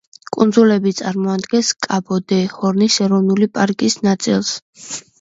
კუნძულები 0.35 0.93
წარმოადგენს 0.99 1.69
კაბო-დე-ჰორნის 1.87 3.01
ეროვნული 3.09 3.53
პარკის 3.59 4.03
ნაწილს. 4.11 4.57